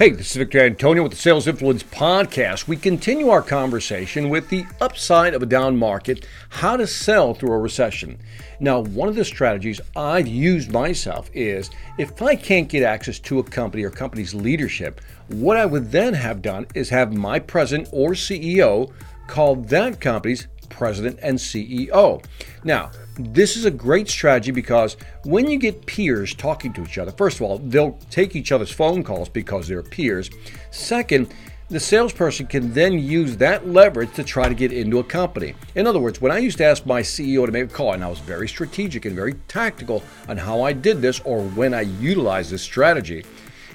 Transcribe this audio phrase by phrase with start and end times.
[0.00, 2.66] Hey, this is Victor Antonio with the Sales Influence Podcast.
[2.66, 7.52] We continue our conversation with the upside of a down market, how to sell through
[7.52, 8.18] a recession.
[8.60, 11.68] Now, one of the strategies I've used myself is
[11.98, 16.14] if I can't get access to a company or company's leadership, what I would then
[16.14, 18.90] have done is have my president or CEO
[19.26, 22.24] call that company's president and CEO.
[22.64, 27.12] Now, this is a great strategy because when you get peers talking to each other,
[27.12, 30.30] first of all, they'll take each other's phone calls because they're peers.
[30.70, 31.32] Second,
[31.70, 35.54] the salesperson can then use that leverage to try to get into a company.
[35.76, 38.02] In other words, when I used to ask my CEO to make a call, and
[38.02, 41.82] I was very strategic and very tactical on how I did this or when I
[41.82, 43.24] utilized this strategy,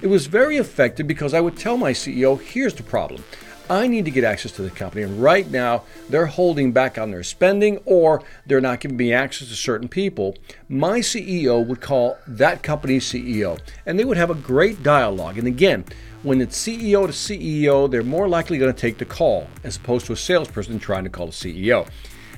[0.02, 3.23] it was very effective because I would tell my CEO, here's the problem.
[3.70, 5.04] I need to get access to the company.
[5.04, 9.48] And right now, they're holding back on their spending or they're not giving me access
[9.48, 10.36] to certain people.
[10.70, 15.38] My CEO would call that company's CEO and they would have a great dialogue.
[15.38, 15.86] And again,
[16.22, 20.05] when it's CEO to CEO, they're more likely going to take the call as opposed
[20.07, 21.88] to a salesperson trying to call a CEO.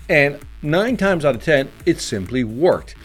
[0.09, 2.95] And nine times out of 10, it simply worked.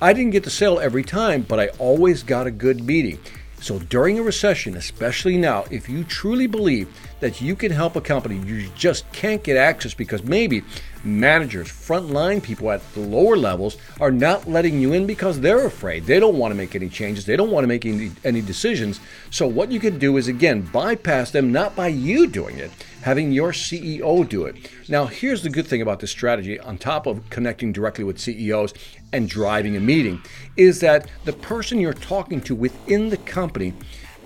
[0.00, 3.18] I didn't get the sale every time, but I always got a good meeting.
[3.60, 6.88] So during a recession, especially now, if you truly believe
[7.20, 10.62] that you can help a company, you just can't get access because maybe
[11.02, 16.04] managers, frontline people at the lower levels are not letting you in because they're afraid.
[16.04, 17.24] They don't want to make any changes.
[17.24, 19.00] They don't want to make any, any decisions.
[19.30, 22.70] So what you can do is again bypass them, not by you doing it,
[23.04, 24.56] having your CEO do it.
[24.88, 28.72] Now, here's the good thing about this strategy, on top of connecting directly with CEOs
[29.12, 30.22] and driving a meeting,
[30.56, 33.74] is that the person you're talking to within the company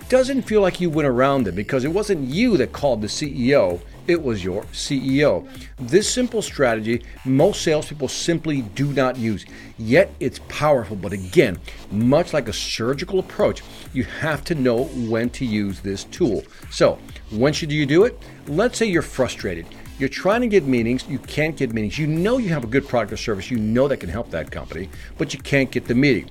[0.08, 3.80] doesn't feel like you went around it because it wasn't you that called the CEO,
[4.06, 5.46] it was your CEO.
[5.78, 9.44] This simple strategy, most salespeople simply do not use,
[9.76, 10.96] yet it's powerful.
[10.96, 11.58] But again,
[11.90, 16.42] much like a surgical approach, you have to know when to use this tool.
[16.70, 16.98] So,
[17.30, 18.18] when should you do it?
[18.46, 19.66] Let's say you're frustrated.
[19.98, 21.98] You're trying to get meetings, you can't get meetings.
[21.98, 24.50] You know you have a good product or service, you know that can help that
[24.50, 24.88] company,
[25.18, 26.30] but you can't get the meeting.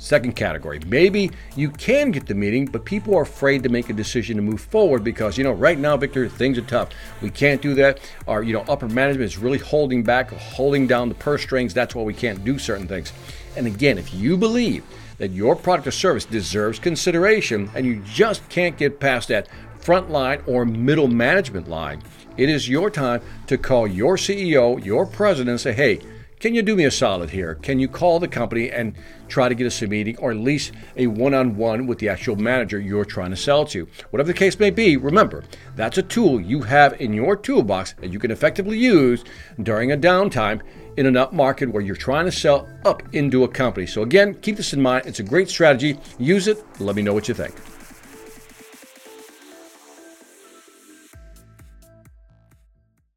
[0.00, 3.92] Second category, maybe you can get the meeting, but people are afraid to make a
[3.92, 6.88] decision to move forward because, you know, right now, Victor, things are tough.
[7.20, 8.00] We can't do that.
[8.26, 11.74] Our, you know, upper management is really holding back, holding down the purse strings.
[11.74, 13.12] That's why we can't do certain things.
[13.58, 14.84] And again, if you believe
[15.18, 19.48] that your product or service deserves consideration and you just can't get past that
[19.80, 22.02] front line or middle management line,
[22.38, 26.00] it is your time to call your CEO, your president, and say, hey,
[26.40, 27.56] can you do me a solid here?
[27.56, 28.94] Can you call the company and
[29.28, 32.08] try to get us a meeting or at least a one on one with the
[32.08, 33.86] actual manager you're trying to sell to?
[34.08, 35.44] Whatever the case may be, remember,
[35.76, 39.22] that's a tool you have in your toolbox that you can effectively use
[39.62, 40.62] during a downtime
[40.96, 43.86] in an up market where you're trying to sell up into a company.
[43.86, 45.04] So, again, keep this in mind.
[45.06, 45.98] It's a great strategy.
[46.18, 46.64] Use it.
[46.80, 47.54] Let me know what you think.